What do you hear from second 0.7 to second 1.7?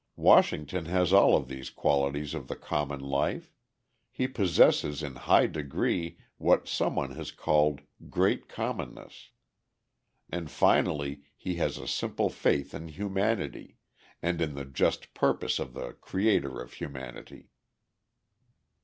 has all of these